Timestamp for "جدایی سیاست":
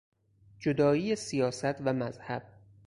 0.59-1.75